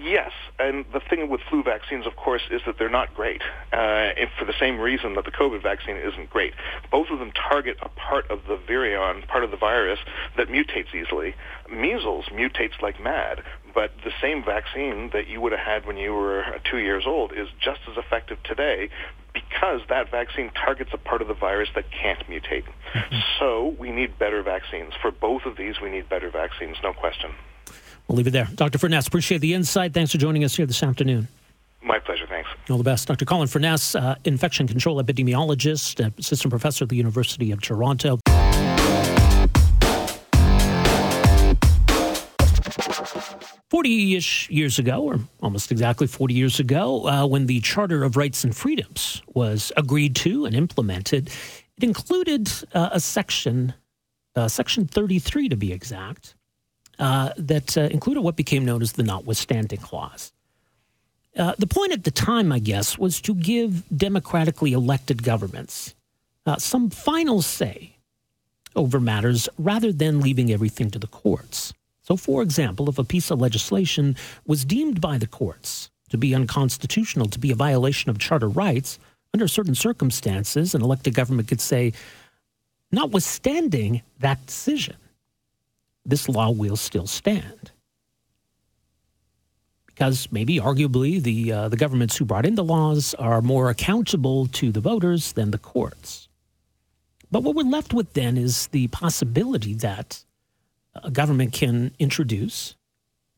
[0.00, 3.42] Yes, and the thing with flu vaccines, of course, is that they're not great,
[3.72, 6.54] uh, for the same reason that the COVID vaccine isn't great.
[6.90, 9.98] Both of them target a part of the virion, part of the virus,
[10.36, 11.34] that mutates easily.
[11.70, 13.42] Measles mutates like mad,
[13.74, 17.32] but the same vaccine that you would have had when you were two years old
[17.32, 18.88] is just as effective today
[19.32, 22.64] because that vaccine targets a part of the virus that can't mutate.
[22.92, 23.18] Mm-hmm.
[23.38, 24.94] So we need better vaccines.
[25.00, 27.30] For both of these, we need better vaccines, no question.
[28.08, 28.48] We'll leave it there.
[28.54, 28.78] Dr.
[28.78, 29.92] Furness, appreciate the insight.
[29.92, 31.28] Thanks for joining us here this afternoon.
[31.82, 32.26] My pleasure.
[32.26, 32.48] Thanks.
[32.70, 33.06] All the best.
[33.06, 33.24] Dr.
[33.24, 38.18] Colin Furness, uh, infection control epidemiologist, uh, assistant professor at the University of Toronto.
[43.70, 48.16] 40 ish years ago, or almost exactly 40 years ago, uh, when the Charter of
[48.16, 51.30] Rights and Freedoms was agreed to and implemented,
[51.76, 53.74] it included uh, a section,
[54.34, 56.34] uh, Section 33 to be exact,
[56.98, 60.32] uh, that uh, included what became known as the Notwithstanding Clause.
[61.36, 65.94] Uh, the point at the time, I guess, was to give democratically elected governments
[66.56, 67.98] some final say
[68.74, 71.74] over matters rather than leaving everything to the courts.
[72.02, 76.34] So, for example, if a piece of legislation was deemed by the courts to be
[76.34, 78.98] unconstitutional, to be a violation of charter rights,
[79.34, 81.92] under certain circumstances, an elected government could say,
[82.90, 84.96] notwithstanding that decision,
[86.08, 87.70] this law will still stand.
[89.86, 94.46] Because maybe, arguably, the, uh, the governments who brought in the laws are more accountable
[94.46, 96.28] to the voters than the courts.
[97.30, 100.24] But what we're left with then is the possibility that
[100.94, 102.74] a government can introduce,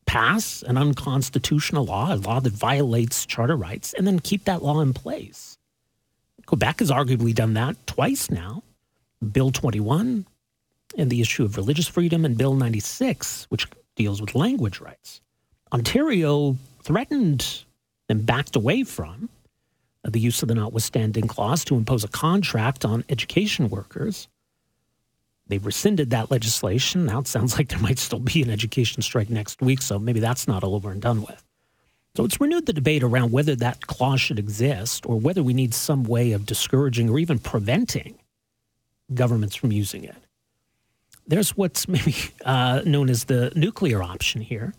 [0.05, 4.79] pass an unconstitutional law, a law that violates charter rights, and then keep that law
[4.81, 5.57] in place.
[6.45, 8.63] Quebec has arguably done that twice now.
[9.31, 10.25] Bill 21
[10.97, 15.21] and the issue of religious freedom, and Bill 96, which deals with language rights.
[15.71, 17.63] Ontario threatened
[18.09, 19.29] and backed away from
[20.03, 24.27] the use of the notwithstanding clause to impose a contract on education workers
[25.51, 27.05] They've rescinded that legislation.
[27.05, 30.21] Now it sounds like there might still be an education strike next week, so maybe
[30.21, 31.43] that's not all over and done with.
[32.15, 35.73] So it's renewed the debate around whether that clause should exist or whether we need
[35.73, 38.15] some way of discouraging or even preventing
[39.13, 40.15] governments from using it.
[41.31, 42.13] There's what's maybe
[42.45, 44.73] uh, known as the nuclear option here,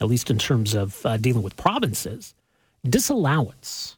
[0.00, 2.34] at least in terms of uh, dealing with provinces.
[2.84, 3.96] Disallowance.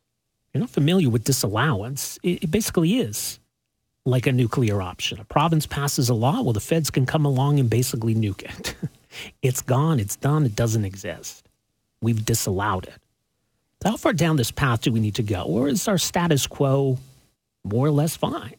[0.53, 2.18] You're not familiar with disallowance.
[2.22, 3.40] It, it basically is
[4.05, 5.18] like a nuclear option.
[5.18, 8.74] A province passes a law, well, the feds can come along and basically nuke it.
[9.42, 11.48] it's gone, it's done, it doesn't exist.
[12.03, 13.01] We've disallowed it.
[13.83, 15.44] how far down this path do we need to go?
[15.44, 16.98] Or is our status quo
[17.64, 18.57] more or less fine?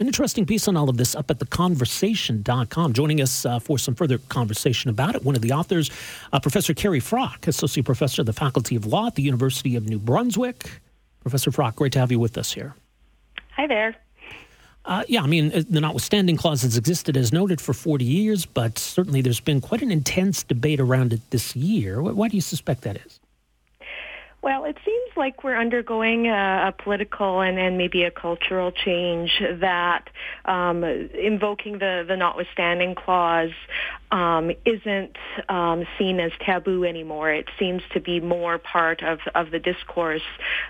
[0.00, 2.92] An interesting piece on all of this up at theconversation.com.
[2.94, 5.88] Joining us uh, for some further conversation about it, one of the authors,
[6.32, 9.88] uh, Professor Kerri Froc, Associate Professor of the Faculty of Law at the University of
[9.88, 10.80] New Brunswick.
[11.20, 12.74] Professor Froc, great to have you with us here.
[13.52, 13.94] Hi there.
[14.84, 18.46] Uh, yeah, I mean, uh, the notwithstanding clause has existed as noted for 40 years,
[18.46, 22.02] but certainly there's been quite an intense debate around it this year.
[22.02, 23.20] Why do you suspect that is?
[24.44, 29.30] Well, it seems like we're undergoing a, a political and, and maybe a cultural change
[29.40, 30.10] that
[30.44, 33.54] um, invoking the, the notwithstanding clause
[34.10, 35.16] um, isn't
[35.48, 37.32] um, seen as taboo anymore.
[37.32, 40.20] It seems to be more part of, of the discourse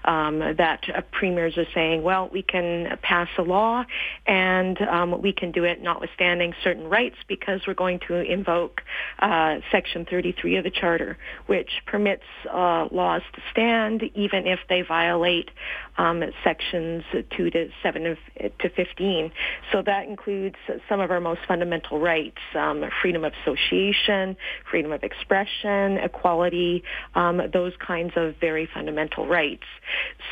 [0.04, 3.84] um, that uh, premiers are saying, well, we can pass a law
[4.24, 8.82] and um, we can do it notwithstanding certain rights because we're going to invoke
[9.18, 14.61] uh, Section 33 of the Charter, which permits uh, laws to stand and even if
[14.68, 15.50] they violate
[15.96, 17.03] um, sections
[17.35, 18.16] 2 to 7
[18.59, 19.33] to 15.
[19.72, 24.37] So that includes some of our most fundamental rights, um, freedom of association,
[24.70, 26.83] freedom of expression, equality,
[27.14, 29.64] um, those kinds of very fundamental rights.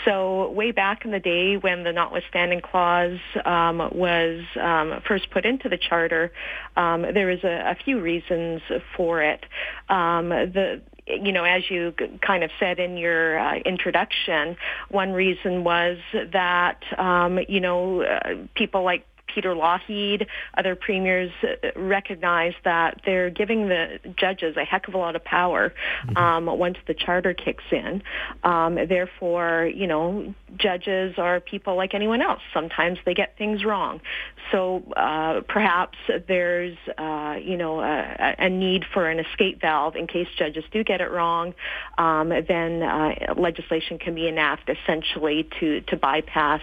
[0.05, 5.47] So way back in the day when the notwithstanding clause um, was um, first put
[5.47, 6.33] into the charter,
[6.77, 8.61] um, there was a, a, few reasons
[8.97, 9.45] for it.
[9.89, 10.83] the
[11.21, 14.57] you know, as you kind of said in your uh, introduction,
[14.91, 15.99] one reason was
[16.33, 23.31] that, um, you know, uh, people like Peter Lougheed, other premiers uh, recognize that they're
[23.31, 25.73] giving the judges a heck of a lot of power
[26.07, 26.17] mm-hmm.
[26.17, 28.03] um, once the charter kicks in.
[28.45, 32.41] Um, therefore, you know, judges are people like anyone else.
[32.53, 34.01] Sometimes they get things wrong.
[34.51, 35.97] So uh, perhaps
[36.29, 40.85] there's, uh, you know, a, a, need for an escape valve in case judges do
[40.85, 41.55] get it wrong.
[41.97, 46.61] Um, then uh, legislation can be enacted essentially to to bypass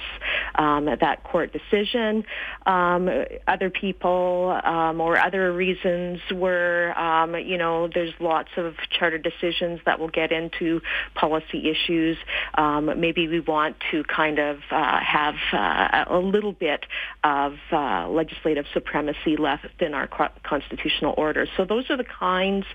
[0.56, 2.26] um, that court decision.
[2.66, 3.10] Um,
[3.48, 9.80] other people um, or other reasons were, um, you know, there's lots of charter decisions
[9.86, 10.82] that will get into
[11.16, 12.18] policy issues.
[12.56, 16.86] Um, maybe we want to kind of uh, have uh, a little bit
[17.24, 20.08] of uh, legislative supremacy left in our
[20.44, 21.48] constitutional order.
[21.58, 22.66] So those are the kinds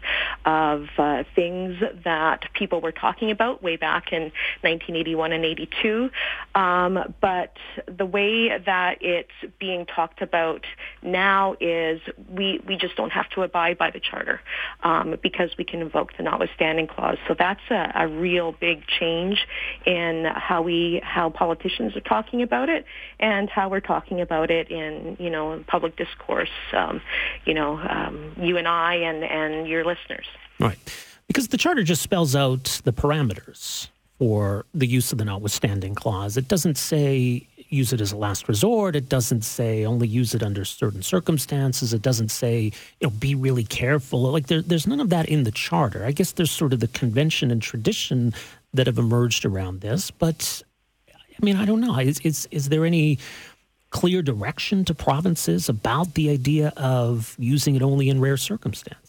[0.45, 4.23] of uh, things that people were talking about way back in
[4.63, 6.11] 1981 and 82.
[6.55, 10.65] Um, but the way that it's being being talked about
[11.03, 14.41] now is we, we just don't have to abide by the charter
[14.85, 17.19] um, because we can invoke the notwithstanding clause.
[17.27, 19.47] So that's a, a real big change
[19.85, 22.85] in how we how politicians are talking about it
[23.19, 26.55] and how we're talking about it in you know public discourse.
[26.73, 27.01] Um,
[27.45, 30.27] you know, um, you and I and and your listeners.
[30.61, 30.79] Right,
[31.27, 36.37] because the charter just spells out the parameters for the use of the notwithstanding clause.
[36.37, 38.97] It doesn't say use it as a last resort.
[38.97, 41.93] It doesn't say only use it under certain circumstances.
[41.93, 44.23] It doesn't say, you know, be really careful.
[44.23, 46.05] Like there, there's none of that in the charter.
[46.05, 48.33] I guess there's sort of the convention and tradition
[48.73, 50.11] that have emerged around this.
[50.11, 50.63] But
[51.09, 51.99] I mean, I don't know.
[51.99, 53.19] Is, is, is there any
[53.91, 59.04] clear direction to provinces about the idea of using it only in rare circumstances?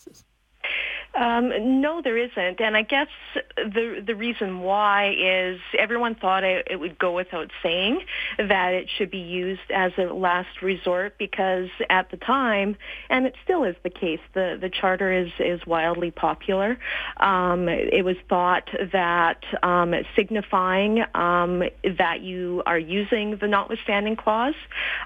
[1.15, 3.08] Um, no, there isn't, and I guess
[3.56, 8.01] the the reason why is everyone thought it, it, would go without saying
[8.38, 12.75] that it should be used as a last resort because at the time,
[13.10, 16.78] and it still is the case, the the charter is is wildly popular.
[17.17, 21.63] Um, it was thought that um, signifying um,
[21.97, 24.56] that you are using the notwithstanding clause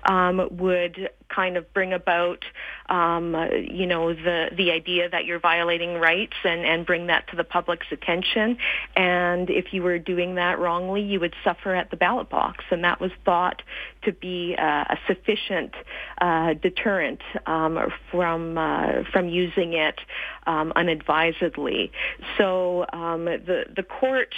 [0.05, 2.43] um, would kind of bring about,
[2.89, 3.35] um,
[3.69, 7.43] you know, the the idea that you're violating rights and and bring that to the
[7.43, 8.57] public's attention.
[8.95, 12.83] And if you were doing that wrongly, you would suffer at the ballot box, and
[12.83, 13.61] that was thought
[14.03, 15.73] to be uh, a sufficient
[16.21, 17.79] uh, deterrent um,
[18.11, 19.99] from uh, from using it
[20.47, 21.91] um, unadvisedly.
[22.37, 24.33] So um, the the court,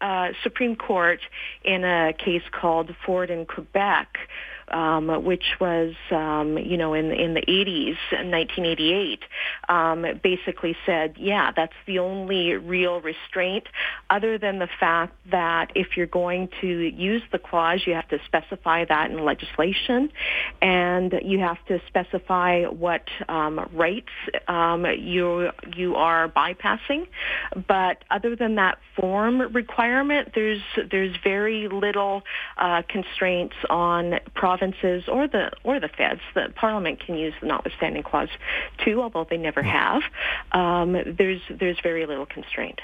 [0.00, 1.20] uh, Supreme Court,
[1.64, 4.18] in a case called Ford in Quebec
[4.70, 9.20] um, which was, um, you know, in in the 80s, 1988,
[9.68, 13.64] um, basically said, yeah, that's the only real restraint,
[14.08, 18.18] other than the fact that if you're going to use the clause, you have to
[18.26, 20.10] specify that in legislation,
[20.62, 24.08] and you have to specify what um, rights
[24.48, 27.06] um, you you are bypassing.
[27.66, 32.22] But other than that form requirement, there's there's very little
[32.56, 37.46] uh, constraints on province provinces or the or the feds, the Parliament can use the
[37.46, 38.28] notwithstanding clause
[38.84, 40.02] too, although they never have.
[40.52, 42.80] Um, there's there's very little constraint.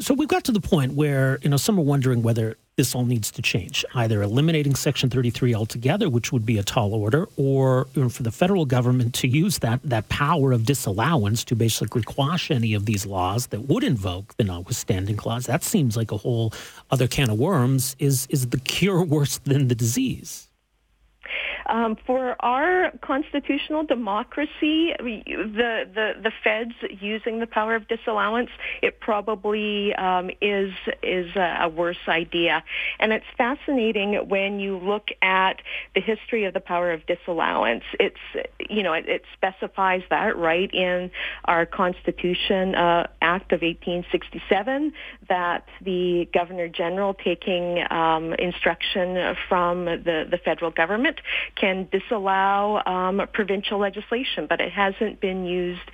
[0.00, 3.04] So we've got to the point where you know some are wondering whether this all
[3.04, 7.86] needs to change, either eliminating Section 33 altogether, which would be a tall order, or
[7.94, 12.02] you know, for the federal government to use that that power of disallowance to basically
[12.02, 15.44] quash any of these laws that would invoke the notwithstanding clause.
[15.44, 16.54] That seems like a whole
[16.90, 17.96] other can of worms.
[17.98, 20.49] Is is the cure worse than the disease?
[21.70, 28.50] Um, for our constitutional democracy, the, the, the feds using the power of disallowance,
[28.82, 32.64] it probably um, is, is a, a worse idea.
[32.98, 35.62] And it's fascinating when you look at
[35.94, 37.84] the history of the power of disallowance.
[38.00, 38.16] It's,
[38.68, 41.12] you know, it, it specifies that right in
[41.44, 44.92] our Constitution uh, Act of 1867
[45.28, 51.20] that the Governor General taking um, instruction from the, the federal government
[51.60, 55.90] can disallow um, provincial legislation, but it hasn't been used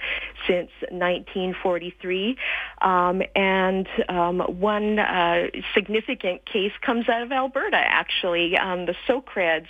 [0.46, 2.36] since 1943.
[2.80, 8.56] Um, and um, one uh, significant case comes out of Alberta, actually.
[8.56, 9.66] Um, the Socreds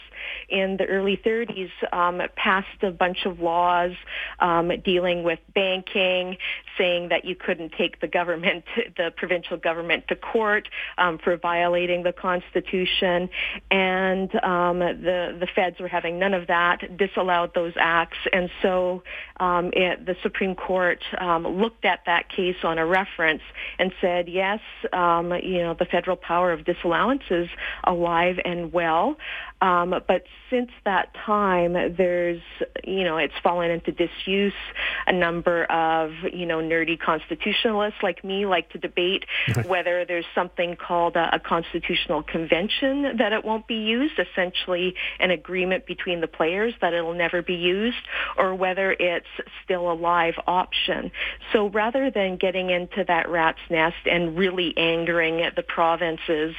[0.49, 3.93] in the early 30s um, passed a bunch of laws
[4.41, 6.37] um, dealing with banking,
[6.77, 8.65] saying that you couldn't take the government,
[8.97, 10.69] the provincial government to court
[11.25, 13.31] for violating the Constitution.
[13.71, 18.19] And the, the feds were having none of that, disallowed those acts.
[18.33, 19.05] And so
[19.39, 23.43] um, it, the Supreme Court um, looked at that case on a reference
[23.79, 24.59] and said, yes,
[24.93, 27.49] um, you know, the federal power of disallowance is
[27.85, 29.17] alive and well.
[29.67, 32.41] Um, but since that time, there's,
[32.85, 34.53] you know, it's fallen into disuse.
[35.09, 39.25] A number of, you know, nerdy constitutionalists like me like to debate
[39.67, 45.33] whether there's something called a, a constitutional convention that it won't be used, essentially an
[45.33, 47.97] agreement between the players that it'll never be used,
[48.39, 49.27] or whether it's
[49.65, 51.11] still a live option.
[51.53, 56.55] So rather than getting into that rat's nest and really angering the provinces,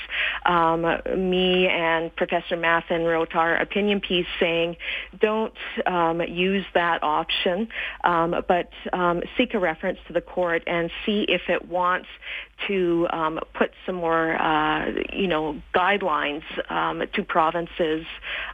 [0.46, 0.82] um,
[1.16, 4.78] me and Professor Math wrote our opinion piece saying,
[5.20, 5.54] don't
[5.86, 7.68] um, use that option,
[8.04, 12.08] um, but um, seek a reference to the court and see if it wants
[12.68, 16.42] to um, put some more, uh, you know, guidelines
[16.72, 18.06] um, to provinces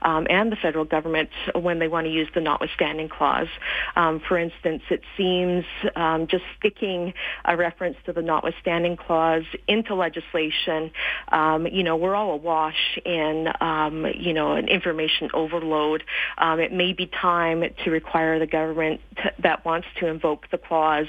[0.01, 3.47] um, and the federal government when they want to use the notwithstanding clause.
[3.95, 5.63] Um, for instance, it seems
[5.95, 7.13] um, just sticking
[7.45, 10.91] a reference to the notwithstanding clause into legislation,
[11.31, 13.47] um, you know, we're all awash in,
[14.24, 16.03] you know, an information overload.
[16.39, 21.07] it may be time to require the government t- that wants to invoke the clause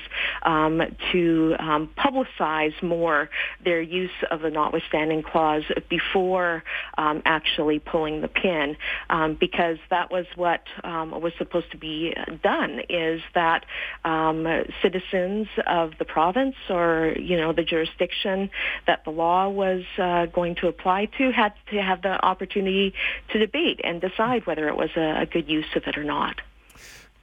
[1.13, 1.57] to
[1.97, 3.31] publicize more
[3.65, 6.63] their use of the notwithstanding clause before
[6.99, 8.77] um, actually pulling the pin,
[9.11, 12.81] um, because that was what um, was supposed to be done.
[12.89, 13.65] Is that
[14.05, 14.47] um,
[14.83, 18.51] citizens of the province or you know the jurisdiction
[18.87, 22.95] that the law was uh, going to apply to had to have the opportunity
[23.31, 26.41] to debate and decide whether it was a, a good use of it or not.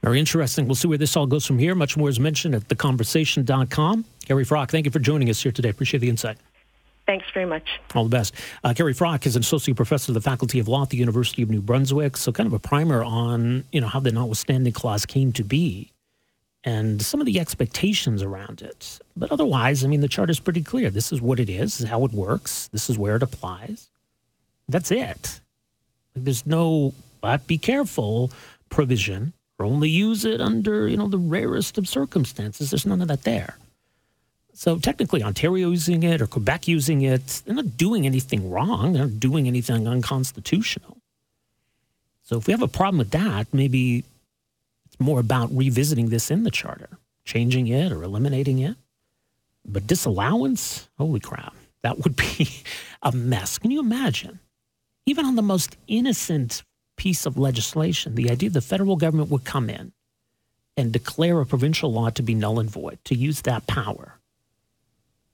[0.02, 0.66] Very interesting.
[0.66, 1.74] We'll see where this all goes from here.
[1.74, 4.04] Much more is mentioned at theconversation.com.
[4.26, 5.68] Kerri Froc, thank you for joining us here today.
[5.68, 6.38] Appreciate the insight.
[7.06, 7.80] Thanks very much.
[7.94, 8.34] All the best.
[8.64, 11.42] Uh, Kerri Froc is an associate professor of the Faculty of Law at the University
[11.42, 12.16] of New Brunswick.
[12.16, 15.92] So, kind of a primer on you know how the notwithstanding clause came to be
[16.64, 19.00] and some of the expectations around it.
[19.16, 20.90] But otherwise, I mean, the chart is pretty clear.
[20.90, 21.74] This is what it is.
[21.74, 22.68] This is how it works.
[22.68, 23.90] This is where it applies.
[24.68, 25.40] That's it.
[26.14, 28.30] There's no but be careful
[28.68, 32.70] provision or only use it under, you know, the rarest of circumstances.
[32.70, 33.56] There's none of that there.
[34.54, 38.92] So technically, Ontario using it or Quebec using it, they're not doing anything wrong.
[38.92, 40.98] They're not doing anything unconstitutional.
[42.22, 44.04] So if we have a problem with that, maybe
[44.86, 46.90] it's more about revisiting this in the charter,
[47.24, 48.76] changing it or eliminating it.
[49.64, 52.48] But disallowance, holy crap, that would be
[53.02, 53.58] a mess.
[53.58, 54.38] Can you imagine?
[55.06, 56.62] Even on the most innocent
[56.96, 59.92] piece of legislation, the idea the federal government would come in
[60.76, 64.18] and declare a provincial law to be null and void, to use that power.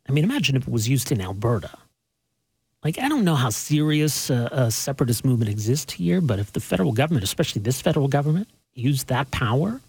[0.09, 1.77] I mean, imagine if it was used in Alberta.
[2.83, 6.61] Like, I don't know how serious a, a separatist movement exists here, but if the
[6.61, 9.81] federal government, especially this federal government, used that power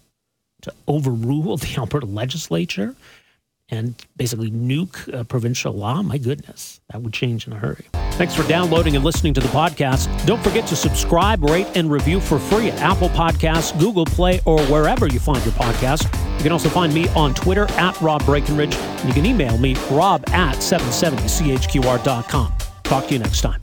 [0.62, 2.94] to overrule the Alberta legislature
[3.70, 7.84] and basically nuke a provincial law, my goodness, that would change in a hurry.
[8.12, 10.08] Thanks for downloading and listening to the podcast.
[10.26, 14.60] Don't forget to subscribe, rate, and review for free at Apple Podcasts, Google Play, or
[14.64, 16.04] wherever you find your podcast.
[16.36, 19.74] You can also find me on Twitter at Rob Breckenridge, and you can email me
[19.90, 22.52] rob at 770chqr.com.
[22.82, 23.60] Talk to you next time.